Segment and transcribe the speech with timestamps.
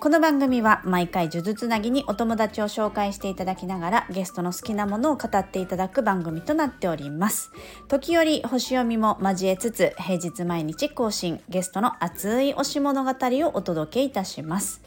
[0.00, 7.52] この番組は毎回呪術つなぎにお友達を紹介していただきながらゲストの好きなものを語っていただく番組となっております。
[7.88, 14.82] 時折星読みも交えつつ平日毎日更新ゲストの熱い推し物語をお届けいたします。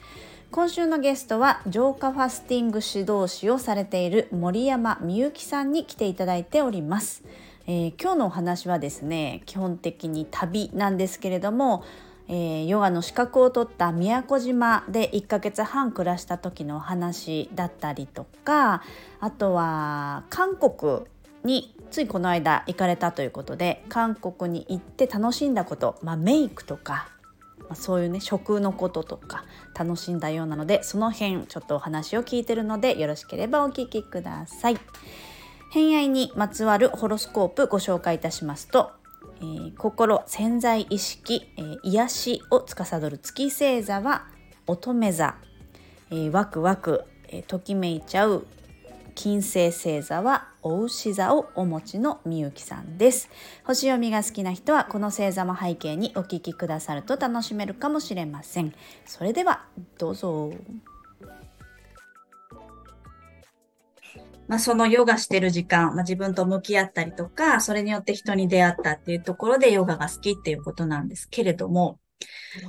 [0.51, 7.23] 今週のゲストは浄化ファスティング指導士をされている森山美幸さんに来ていただいております、
[7.65, 11.83] えー、今日のお話はですね基本的に旅なんですけれども、
[12.29, 18.83] えー、ヨガの資格を取った宮古島で1ヶ月半暮らした時のお話だったりとか
[19.19, 21.05] あとは韓国
[21.43, 27.09] についこの間行かれたということで韓国に行って楽しんだこと、まあ、メイクとか
[27.59, 29.43] まあ、そういうね食のこととか
[29.77, 34.77] 楽しんだようなのでその辺ちょっとお話を聞いてるのでよろしければお聞きください。
[35.69, 38.91] 偏愛にまつわるホロスコープご紹介いたしますと、
[39.39, 44.27] えー、心潜在意識、えー、癒しを司る月星座は
[44.65, 45.35] 乙女座、
[46.11, 48.45] えー、ワクワク、えー、ときめいちゃう
[49.15, 53.29] 金星星座はお牛座をお持ちのみゆきさんです。
[53.63, 58.75] 星読みが好きな人はこの星座も背景にお聞きくださると楽しめるかもしれません。
[59.07, 59.65] それでは
[59.97, 60.51] どうぞ。
[64.47, 71.99] まあ、そのヨガしてる時間、まあ、自分と向き合ったりとか、それによって人に出会ったっていうところでヨガが好きっていうことなんですけれども、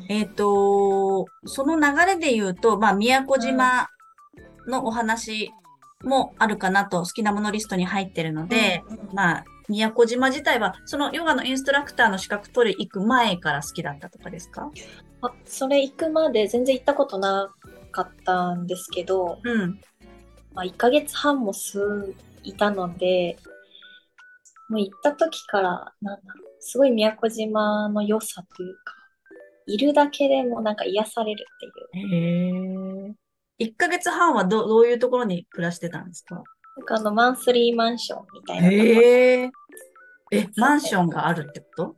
[0.08, 3.88] えっ、ー、と、その流れで言うと、まあ、宮古島
[4.66, 5.52] のお話
[6.04, 14.70] もあるかなと好きなものリストに入ってるので、うん、まあ、宮古島自体は、そのヨガのインストラクターの資格取り行く前から好きだったとかですか？
[15.20, 17.50] あ、それ行くまで全然行ったことな
[17.90, 19.80] かったんですけど、うん。
[20.58, 23.38] まあ、1ヶ月半も数いたので、
[24.68, 26.22] もう行った時から、なんだ
[26.58, 28.94] すごい宮古島の良さというか、
[29.66, 31.46] いるだけでもなんか癒される
[31.92, 32.12] っていう。
[33.06, 33.14] へー。
[33.60, 36.42] 1ヶ月半はどどういうところに暮らしてたんですか？
[36.76, 39.50] なんかあの、マンスリーマンションみたいなへえ。
[40.32, 41.96] え、マンションがあるってこと？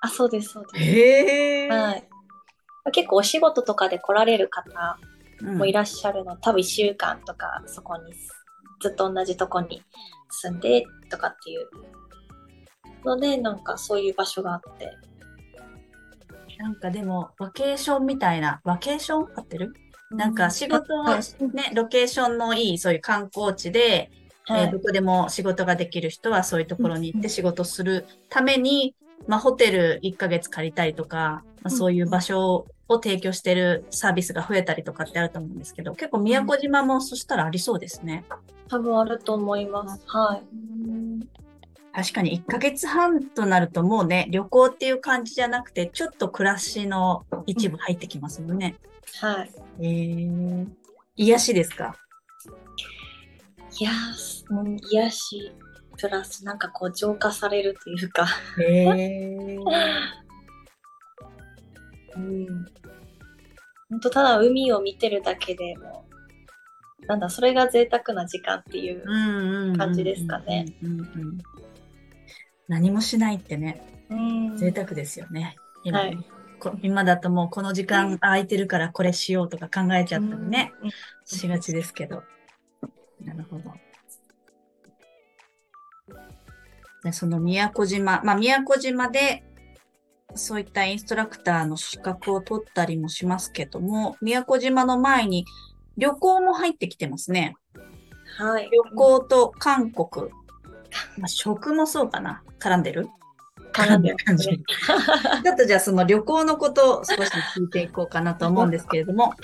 [0.00, 0.84] あ、そうです、そうです。
[0.84, 1.68] へえ。
[1.68, 2.08] はい。
[2.92, 4.96] 結構お仕事とかで来られる方
[5.42, 8.12] もいらっしゃるの、うん、多分1週間とかそこに
[8.80, 9.82] ずっと同じとこに
[10.30, 11.68] 住んでとかっていう
[13.04, 14.92] のでなんかそういう場所があって。
[16.58, 19.74] なんかでもワケーションみたいなワケーション合ってる？
[20.10, 24.10] なんか仕事ね、ロケーションのいいそういう観光地で、
[24.44, 28.94] はい、えー、どこでも仕事ができる人はそういうところに行って仕事するために、
[29.26, 38.24] まあ、ホテル1ヶ月借りたりとか、まあ、そういう場所を提供してるサービスが増えたりとかってあると思うんですけど、結構宮古島もそしたらありそうですね。
[38.68, 40.02] 多分あると思います。
[40.06, 40.42] はい。
[41.92, 48.76] 確かに1ヶ月半となるともうね、旅行っていう感じじゃなくて、ちょっと暮らしの一部入ってきますもんね。
[49.20, 49.50] はい。
[49.80, 50.66] えー、
[51.16, 51.96] 癒しですか？
[53.78, 55.52] いやー、癒し、
[55.98, 58.26] プラスなんかこう浄化されるというか
[58.58, 59.64] へえー。
[62.16, 62.46] うん。
[63.88, 66.06] 本当ただ海を見てるだけでも、
[67.06, 70.66] なんだ、それが贅沢な時間っていう感じですかね。
[72.68, 73.80] 何もしないってね、
[74.56, 75.56] 贅沢ですよね。
[75.84, 76.18] 今、はい、
[76.82, 80.72] 今だともうこの時間空いてるからこれしようとか考えちゃったりね、
[81.24, 82.24] しがちですけど。
[83.22, 83.72] なるほど。
[87.04, 89.44] でその宮古島、まあ宮古島で
[90.36, 95.44] そういったインストラクターの資格を取ったりもしますけども、宮古島の前に
[95.96, 97.56] 旅行も入ってきてますね。
[98.38, 98.68] はい。
[98.70, 100.30] 旅行と韓国。
[101.18, 103.08] まあ、食もそうかな絡んでる？
[103.72, 104.48] 絡んでる感じ。
[105.44, 109.34] ちょっとじゃあその旅行のことを少し聞いていこうかなと思うんですけれども、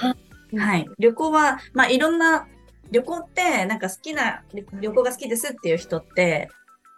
[0.56, 0.86] はい。
[0.98, 2.46] 旅行は、まあいろんな、
[2.90, 4.42] 旅行ってなんか好きな、
[4.80, 6.48] 旅行が好きですっていう人って、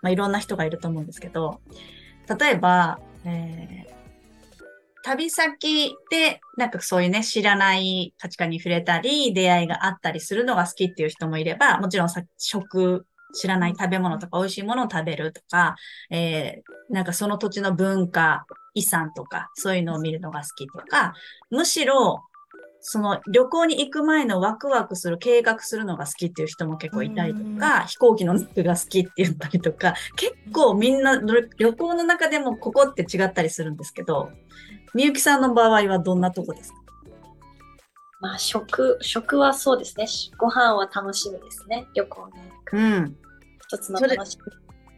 [0.03, 1.61] まあいろんな人がいると思うんですけど、
[2.39, 3.84] 例えば、えー、
[5.05, 15.77] 旅先で、なんかそういうね、知らない価値観に触れたり、出会いがあったりするのが好きっていう人もいれば、もちろんさ食知らない食べ物とか美味しいものを食べるとか、
[16.11, 21.15] えー、なんかその土地の文化、遺産とか、そういうのを見るのが好きとか、
[21.51, 22.23] むしろ、
[22.87, 34.31] その旅行に行く前のワクワクする、計画するのが好きっていう人も結構いたりとか、飛行機の中が好きって言ったりとか、結構みんな旅行の中でもここって違ったりするんですけど、
[34.95, 36.79] みゆきさんの場合はどんなとこですか？
[38.21, 40.07] まあ、食、食はそうですね。
[40.39, 41.87] ご飯は楽しみですね。
[41.95, 42.77] 旅行に行く。
[42.77, 43.17] うん。
[43.67, 44.39] 一つの楽し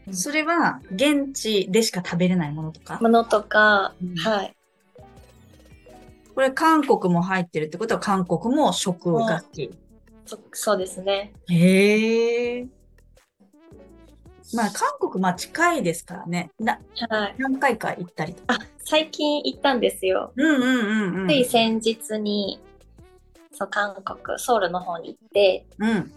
[0.06, 0.14] み。
[0.14, 2.98] それは、現地でしか食べれないものとか？
[3.00, 4.54] ものとか、うんはい。
[6.34, 9.70] これ、韓国も入ってるってことは、韓国も食が好き。
[10.26, 11.32] そそうですね。
[11.48, 12.66] へえ。
[14.54, 16.50] まあ、韓国、まあ、近いですからね。
[16.60, 16.78] な、
[17.10, 17.34] はい。
[17.38, 18.54] 何回か行ったりとか。
[18.54, 20.32] あ、最近行ったんですよ。
[20.36, 21.28] うんうんうんうん。
[21.28, 22.60] つい先日に、
[23.52, 26.12] そう、韓国、ソウルの方に行って、うん。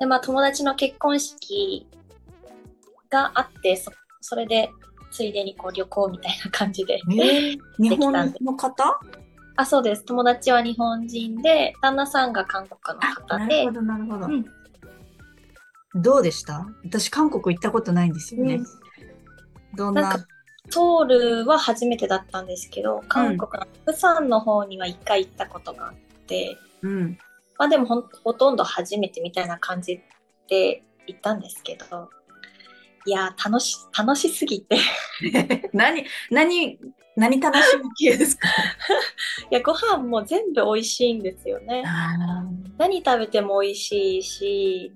[0.00, 1.86] で、まあ、友達の結婚式
[3.10, 4.70] があって、そそれで、
[5.10, 7.00] ついでにこう旅行みたいな感じで。
[7.10, 9.00] えー、日本の方？
[9.56, 10.04] あ、そうです。
[10.04, 14.26] 友達は日本人で、旦那さんが韓国のあ、方でなるほ、ど、なるほど。
[14.26, 14.55] うん
[16.02, 16.66] どうでした？
[16.84, 18.56] 私、韓国行ったことないんですよね。
[18.56, 18.66] うん。
[19.76, 20.02] どんな？
[20.02, 20.26] なんか、
[20.70, 25.94] ソウルは初めてだったんですけど、韓国のプサンの方には一回行ったことがあっ
[26.26, 27.18] て、うん。
[27.58, 30.00] まあでもほとんど初めてみたいな感じ
[30.48, 32.10] で行ったんですけど、
[33.06, 34.80] いやー、楽し、楽しすぎて、い
[35.72, 36.78] 何、何、
[37.16, 38.48] 何楽しみ系ですか？
[39.50, 41.84] や、ご飯も全部美味しいんですよね。
[41.86, 42.42] あ
[42.76, 44.92] 何食べても美味しいし、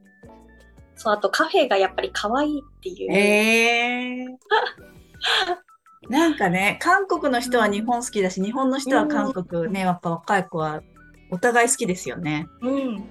[1.01, 3.13] そう、あとカフェがやっぱり可愛いっていう。
[3.13, 6.11] えー。
[6.11, 10.83] なんかね、韓国の人は日本好きだし、日本の人は韓国ね、やっぱ若い子は
[11.31, 12.47] お互い好きですよね。
[12.61, 13.05] うん、うん。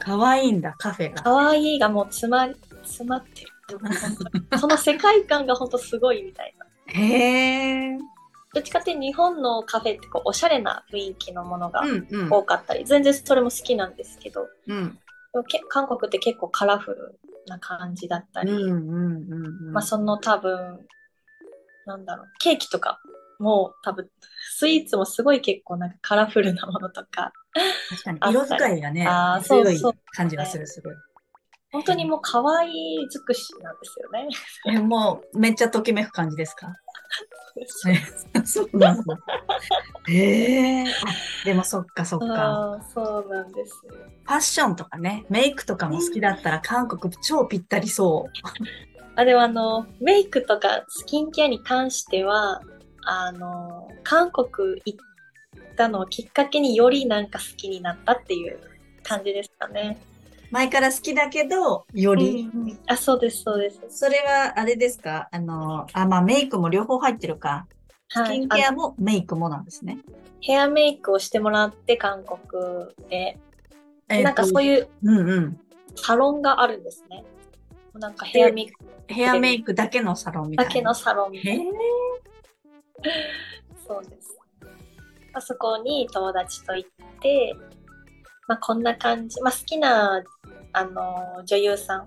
[0.00, 1.22] 可愛いんだ、カフェが。
[1.22, 2.48] 可愛いがもう詰ま、
[2.82, 3.48] 詰まってる。
[4.58, 6.66] その世界観が本当すごいみたいな。
[6.86, 7.98] へえ。
[8.52, 12.32] どっちかって日本のカフェってこうおしゃれな雰囲気のものがうんうん。
[12.32, 14.98] 多かったり、全然それも好きなんですけど、うん。
[15.68, 18.52] 韓国って結構カラフルな感じだったり。
[19.72, 20.86] まあその多分、
[21.86, 23.00] なんだろう、ケーキとか
[23.38, 24.08] も多分、
[24.52, 27.32] スイーツもすごい結構なんかカラフルなものとか、
[27.90, 29.08] 確かに色使いがね
[29.44, 29.80] 強い
[30.12, 30.96] 感じがする、する。
[31.72, 34.28] 本当にもう可愛い尽くしなんですよね。
[34.66, 36.74] え、もうめっちゃときめく感じですか？
[38.44, 39.18] そうなんだ。
[40.08, 40.84] へえ。
[40.84, 40.86] あ
[41.44, 42.80] でもそっかそっか。
[42.92, 43.94] そうなんですよ。
[44.24, 48.32] ファッションとかね、メイクとかも好きだったら韓国超ぴったりそう。
[49.16, 52.62] あ、でもあの、メイクとかスキンケアに関しては、
[53.02, 54.98] あの、韓国行っ
[55.76, 58.60] たのをきっかけによりなんか好きになったっていう
[59.02, 60.00] 感じですかね。
[60.50, 62.50] 前から好きだけど、より。
[62.52, 63.80] うんうんあ、そうです、そうです。
[63.88, 65.28] それはあれですか？
[65.30, 67.66] あの、あ、まあメイクも両方入ってるか。
[68.08, 69.98] スはいキンケアもメイクもなんですね。
[70.40, 72.40] ヘアメイクをしてもらって、韓国
[73.08, 73.38] で。
[74.08, 74.62] なんかそうう。
[74.64, 75.60] いううんうん。
[75.94, 77.24] サロンがあるんですね。
[77.94, 80.68] なんかヘアメイクヘアメイクだけのサロンみたいな。
[80.68, 81.70] だけのサロンみたへいなえ。
[83.86, 84.38] そうです。
[85.32, 87.54] あそこに友達と行って、
[88.48, 90.22] まあ、こんな感じ、まあ、好きな
[90.72, 92.06] あの女優さん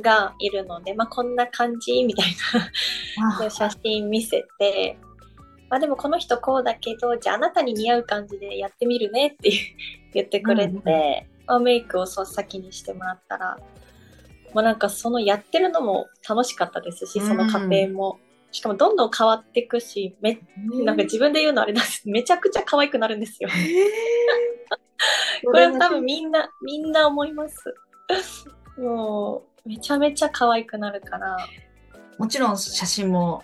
[0.00, 2.34] がいるので、まあ、こんな感じみたい
[3.20, 4.98] なあ写真見せて、
[5.68, 9.50] まあ、でもこの人こうだけど、じゃああなたに似合う感じでやってみるねって
[10.12, 13.58] 言ってくれて、うんメイクをそう先にしてもらったら、
[14.54, 18.18] もうなんかそのやってるのも楽しかったですし、その過程も。
[18.52, 20.38] しかもどんどん変わっていくし、め
[20.84, 23.48] なんか自分で言うのあれなんですめちゃくちゃ可愛くなるんですよ。
[25.44, 27.74] これは多分みんな、みんな思います。
[28.78, 31.36] もう、めちゃめちゃ可愛くなるから。
[32.18, 33.42] もちろん写真も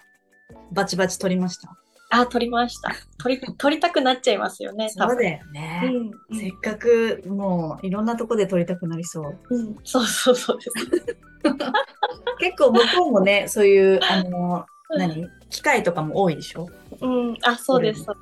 [0.73, 1.77] バチバチ撮りました？
[2.11, 2.93] あ、撮りました。
[3.19, 4.89] 撮り、撮りたくなっちゃいますよね。
[4.91, 5.83] そうだよね。
[5.85, 9.39] うん、うんせっかくもういろんなとこで撮りたくなりそう。
[9.51, 11.17] うん、そうそうそうです。
[12.41, 15.29] 結構向こうもね、そういう、あの、何？
[15.51, 16.67] 機械とかも多いでしょ？
[17.01, 18.05] うん、あ、そうです。
[18.05, 18.17] そう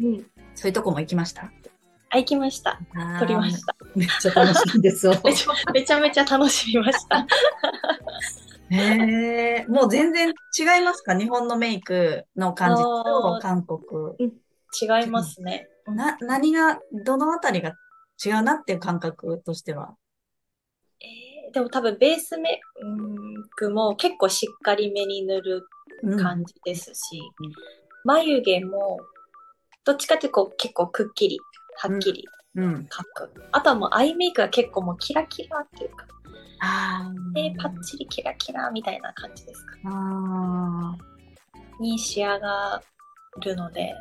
[0.00, 0.26] うん。
[0.54, 1.50] そういうとこも行きました？
[2.10, 2.78] あ、行きました。
[3.18, 3.72] 撮りました。
[3.74, 3.76] た。
[3.94, 5.12] めっちゃ楽しいんですよ。
[5.24, 7.26] めちゃめちゃめちゃ楽しみました。
[8.70, 10.32] へえ、もう全然違
[10.80, 11.16] いますか？
[11.16, 13.80] 日本のメイクの感じと韓国。
[14.20, 15.68] 違いますね。
[15.86, 17.74] な、何が、どのあたりが
[18.24, 19.96] 違うなっていう感覚としては？
[21.00, 22.60] えーでも多分ベースメイ
[23.56, 25.66] クも結構しっかりめに塗る
[26.04, 27.52] うん感じですし、うん
[28.04, 29.00] 眉毛も
[29.84, 31.38] どっちかってこう結構くっきり
[31.88, 32.86] はっきりうん。
[32.90, 36.06] 描く、あとはもうアイメイクが結構もうキラキラっていうか
[36.62, 39.72] あでパッチリキラキラみたいな感じですか。
[39.86, 40.96] あ
[41.80, 42.82] に仕上が
[43.42, 43.94] るので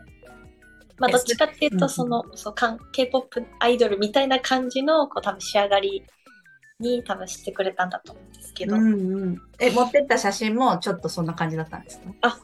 [0.97, 1.79] まあえどっちかっていううんうん。
[1.79, 6.03] とその、そうかん K-POP アイドルみたいな感じのこう多分仕上がり
[6.81, 9.41] に多分してくれたんだと思うんですけど、うんうん。
[9.59, 12.39] え、持ってった写真もちょっとそんな感じだったんですか？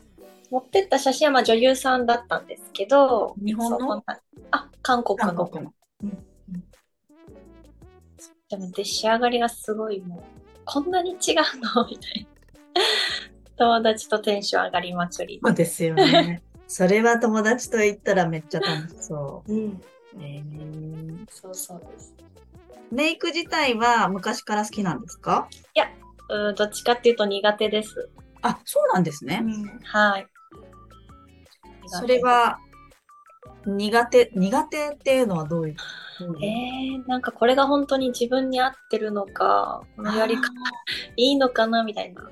[0.49, 4.03] 持ってった写真はまあ女優さんだったんですけど、日本の？
[4.51, 5.35] あ、韓国の。
[5.35, 5.73] 韓国の。
[8.49, 10.21] でも、で、仕上がりがすごいもう、
[10.65, 11.17] こんなに違う
[11.59, 11.87] の？
[11.89, 12.27] みたい
[12.75, 12.81] な。
[13.57, 15.39] 友達とテンション上がりまくり。
[15.43, 16.41] そうですよね。
[16.67, 19.57] それは友達と言ったらめっちゃ楽しそうん。
[19.69, 19.81] う。
[20.19, 22.13] えー、そうそうです。
[22.91, 25.47] メイク自体は昔から好きなんですか？
[26.27, 28.09] うん、どっちかっていうと苦手です。
[28.41, 29.43] あ、そうなんですね。
[29.83, 30.27] はい。
[31.87, 32.59] それは
[33.65, 35.75] 苦手、苦手っていうのはどういう
[36.41, 40.43] えー、なんかこれが本当に自分に合ってるのか、このやり方
[41.17, 42.29] いいのかなみたいな。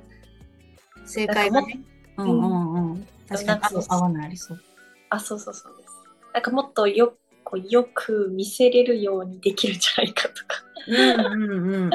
[1.05, 1.81] 正解がね。
[2.17, 3.07] うんうんうん。
[3.27, 4.61] 確かに合わないありそう。
[5.09, 5.89] あ、そうそうそうです。
[6.33, 11.91] なんかもっとよこうよく見せれるようにできるんじゃないかとかうんうんうんうん。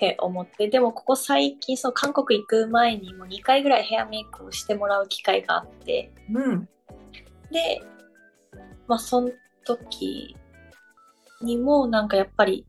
[0.00, 6.68] って思って、でもここ最近、そう、韓国行く前にも2回ぐらいヘアメイクをしてもらう機会があって、うん。
[7.50, 7.82] で、
[8.88, 9.30] まあ、その
[9.66, 10.34] 時
[11.42, 12.66] にもなんかやっぱり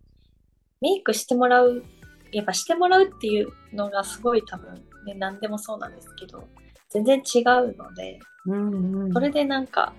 [0.81, 1.85] メイクしてもらう、
[2.33, 4.73] やっぱしてもらうっていうのがすごい多分
[5.05, 6.45] ね、何でもそうなんですけど、
[6.89, 9.13] 全然違うので、うんうん。
[9.13, 9.93] それでなんか、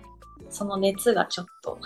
[0.51, 1.79] その熱がちょっと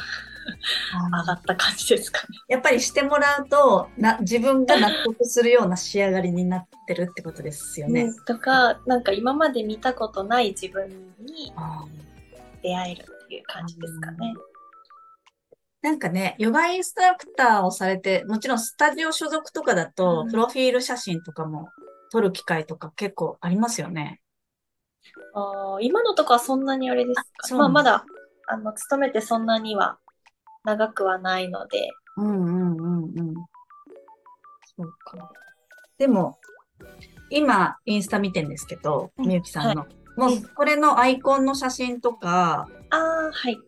[0.93, 2.39] 上がった感じですかね。
[2.49, 8.05] やっぱりしてもらうとな、自分が納得するような仕上がりになってるってことですよね。
[8.05, 10.89] うんとか、なんか今まで見たことない自分
[11.21, 11.53] に
[12.63, 14.35] 出会えるっていう感じですかね。
[15.83, 21.69] なんかね、ヨガインストラクターをされて、もちろんスタジオ所属とかだとう、んプロフィール写真とかも
[22.11, 24.21] 撮る機会とか結構ありますよね。
[25.35, 28.05] あー今のとこはそんなにあれですあかまあまだ、
[28.49, 29.99] あの、勤めてそんなには
[30.67, 33.35] 長くはないので、うんうんうんうん。
[34.77, 35.31] そうか。
[35.97, 36.39] でも、
[37.31, 39.87] 今、インスタ見てんですけど、うんみゆきさんの。
[40.17, 43.59] もうう、これのアイコンの写真とか、ああ、はい、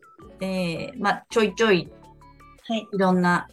[0.40, 1.88] えー、まあ、ちょいちょい
[2.66, 2.86] はい。
[2.92, 3.48] いろんな、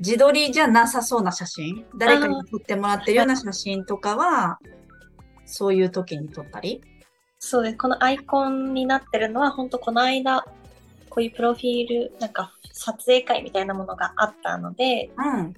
[0.00, 4.58] 自撮りじゃなさそうな写真、誰かに撮ってもらってるような写真とかは、
[5.46, 6.82] そういう時に撮ったり
[7.38, 7.78] そうです。
[7.78, 10.44] このアイコンになってるのは、本当この間、
[11.18, 15.52] こういうプロフィール、なんか撮影会みたいなものがあったので、うん。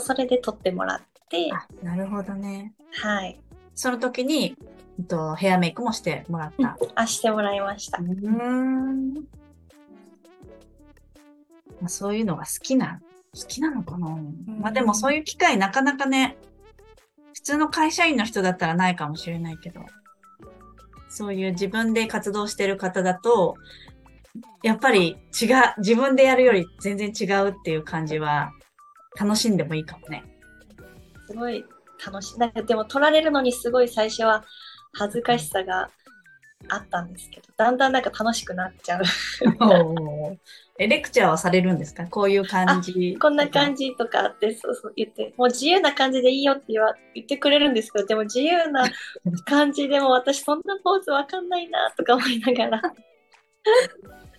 [0.00, 2.72] それで撮ってもらって、あ、なるほどね。
[2.92, 3.38] はい。
[3.74, 4.56] その時に、
[4.98, 6.78] えっと、ヘアメイクもしてもらった。
[6.94, 8.06] あ、してもらいましたう。
[8.06, 9.12] ーん。
[9.12, 9.20] ま
[11.84, 13.02] あ、そういうのが好きな、
[13.34, 14.16] 好きなのかな。
[14.46, 16.38] まあでもそういう機会なかなかね、
[17.34, 19.82] 普通の会社員の人だったらないかもしれないけど、
[21.10, 23.56] そういう自分で活動してる方だと、
[24.62, 28.50] やっぱり違う、自分でやるより全然違うっていう感じは
[29.18, 30.24] 楽しんでもいいかもね。
[31.28, 31.64] すごい
[32.04, 32.38] 楽しい。
[32.38, 34.44] なんかでも撮られるのにすごい最初は
[34.92, 35.90] 恥ずかしさが
[36.68, 39.02] あったんですけど、だんだんなんか楽しくなっちゃう。
[40.78, 42.06] え、レクチャーはされるんですか？
[42.06, 43.16] こういう感じ。
[43.18, 43.86] こんな感じ。
[43.90, 48.84] じとかあって、そうそう言って、もう自由な感じでいいよって言わ言ってくれるんですけど、でも自由な
[49.46, 52.82] 感じでも私そんなポーズわかんないなとか思いながら。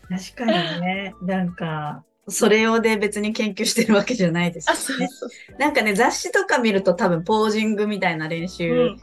[0.10, 1.14] 確かにね。
[1.22, 4.76] なんか、それ用で別に研究してるわけじゃないですね。
[4.76, 5.30] そうそう。
[5.60, 8.98] なんかね、雑誌とか見ると多分ポージングみたいな練習、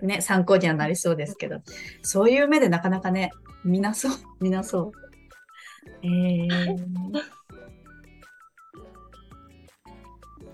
[0.00, 1.60] うんね、参考にはなりそうですけど、
[2.02, 3.32] そういう目でなかなかね、
[3.64, 4.92] 見なそう、見なそう。
[6.02, 6.86] えー、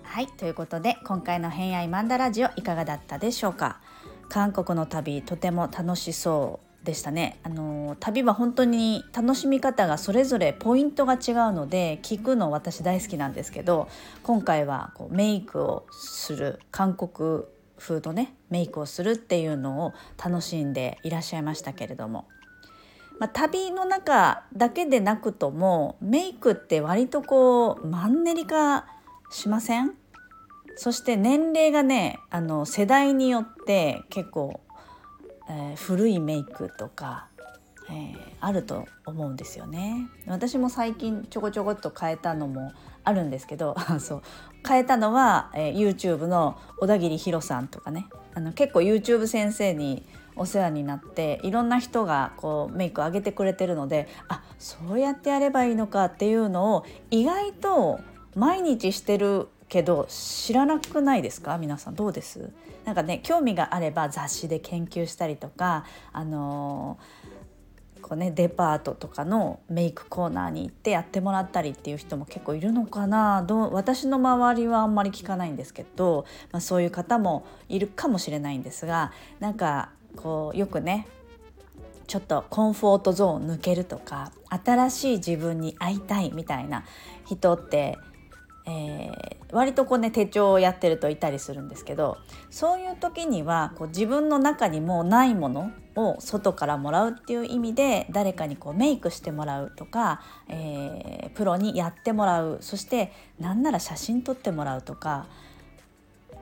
[0.03, 3.79] はい、ということで今回の「偏愛マンダラジオ」いかがだったでしょうか？
[4.29, 7.39] 韓国の旅とても楽しそうでしたね。
[7.43, 11.19] あの旅は本当に楽しみ方がそれぞれポイントが違う
[11.53, 13.87] ので聞くの私大好きなんですけど
[14.23, 17.43] 今回はこうメイクをする韓国
[17.77, 22.27] 風のねメイクをするっていうのを楽しんでいらっしゃいましたけれども。
[23.19, 28.87] まあ、旅の中だけでなくともメイクって割とこうマンネリ化
[29.29, 29.93] しません？
[30.75, 34.61] そして年齢がねあの世代によって結構、
[35.51, 37.27] えー古いメイクとか、
[37.89, 40.07] えーあると思うんですよね。
[40.25, 42.71] 私も最近ちょこちょこっと変えたのも
[43.03, 44.21] あるんですけど そう
[44.67, 57.99] 変えたのは、えー YouTube の小田切ヒロさんとかねあの結構 YouTube 先生にお世話になっていろんな人がこうメイク上げてくれてるのであそうやってやればいいのかっていうのを意外と
[58.35, 61.57] 毎日してるけど知らなくないですか？
[61.57, 62.51] 皆さんどうです？
[62.83, 67.41] なんかね興味があれば雑誌で研究したりとかあのー
[68.01, 73.43] こうねデパートとかのメイクコーナーに行ってやってもらったりっていう人も結構いるのかな？
[73.43, 73.73] どう？
[73.73, 81.07] 私の周りはあんまり聞かないんですけど、まあ、そういう方もいるかもしれないんですがなんかこうよくね
[82.07, 86.83] ちょっとコンフォートゾーン抜けるとか新しい自分に会いたいみたいな
[87.27, 87.99] 人って
[88.65, 89.11] えー、
[89.51, 92.17] 割とこうね手帳をやってるといたりするんですけど
[92.49, 102.59] そういう時にはこう自分の中にもうないものを外からもらうっていう意味で誰かにこうメイクしてもらうとか、えー、プロにやってもらう。
[102.61, 105.25] そして何なら写真撮ってもらうとか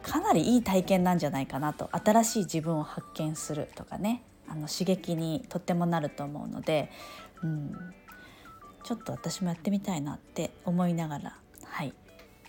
[0.03, 1.89] かなりいい体験なんじゃないかなと。
[1.91, 4.23] 新しい自分を発見するとかね。
[4.47, 6.89] あの刺激にとってもなると思うので、
[7.43, 7.93] うん、
[8.83, 11.93] ちょっと私もやってみたいなって思いながらはい。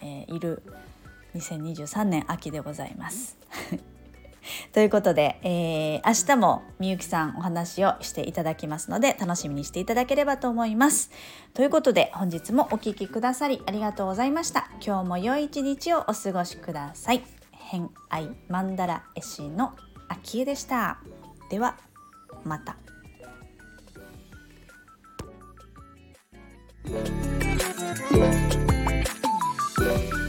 [0.03, 0.63] えー、いる
[1.35, 3.37] 2023年秋でございます。
[4.73, 11.11] ということで、えー、明日もみゆきさんお話をしていただきますので楽しみにしていただければと思います。
[11.55, 14.71] ということで本日もお聴きくださりありがとうございました。
[14.85, 17.23] 今日も良い一日をお過ごしください。
[17.53, 19.75] 偏愛マンダラ絵師の
[20.09, 20.99] 秋江でした。
[21.51, 21.77] では
[22.45, 22.77] また。
[28.11, 28.70] Thank you.
[29.81, 30.20] 谢谢。